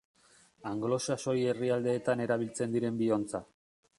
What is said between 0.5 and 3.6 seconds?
Anglosaxoi herrialdeetan erabiltzen diren bi ontza.